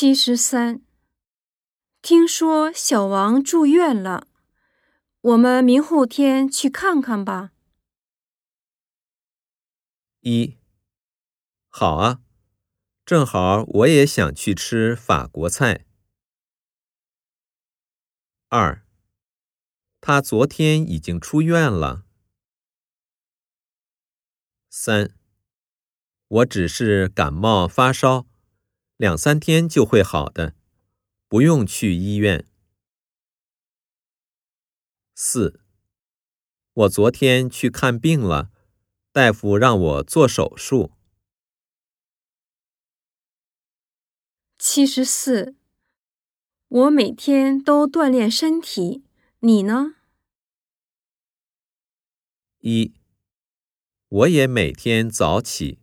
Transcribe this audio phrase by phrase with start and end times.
[0.00, 0.80] 七十三，
[2.00, 4.28] 听说小王住院了，
[5.20, 7.50] 我们明后天去看看吧。
[10.20, 10.56] 一，
[11.66, 12.20] 好啊，
[13.04, 15.84] 正好我也想去吃法国菜。
[18.46, 18.86] 二，
[20.00, 22.04] 他昨天已经出院了。
[24.70, 25.12] 三，
[26.28, 28.28] 我只是感冒发烧，
[28.98, 30.56] 两三天就会好的，
[31.28, 32.44] 不用去医院。
[35.14, 35.60] 四，
[36.72, 38.50] 我昨天去看病了，
[39.12, 40.90] 大夫让我做手术。
[44.58, 45.54] 七十四。
[46.66, 49.04] 我每天都锻炼身体，
[49.38, 49.94] 你呢？
[52.58, 52.92] 一，
[54.08, 55.78] 我也每天早起。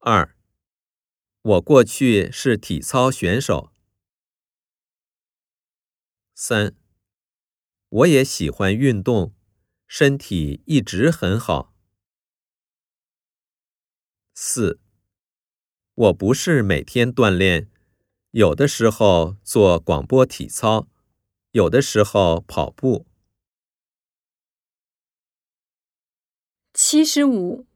[0.00, 0.36] 二，
[1.48, 3.72] 我过去是体操选手。
[6.34, 6.76] 三，
[7.88, 9.34] 我也喜欢运动，
[9.86, 11.74] 身体一直很好。
[14.34, 14.78] 四，
[15.94, 17.70] 我不是每天锻炼。
[18.32, 20.86] 有的时候做广播体操，
[21.52, 23.06] 有的时候跑步。
[26.74, 27.66] 七十五，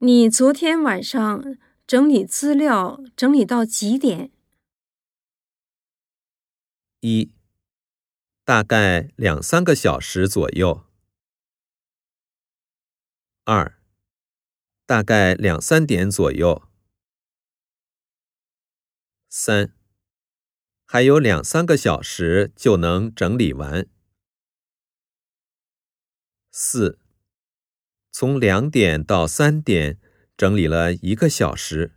[0.00, 1.56] 你昨天晚上
[1.88, 4.30] 整理资料整理到几点？
[7.00, 7.32] 一，
[8.44, 10.84] 大概两三个小时左右。
[13.44, 13.80] 二，
[14.84, 16.68] 大概两三点左右。
[19.30, 19.74] 三，
[20.84, 23.88] 还有两三个小时就能整理完。
[26.50, 26.98] 四，
[28.12, 29.98] 从两点到三点
[30.38, 31.90] 整理了一个小时。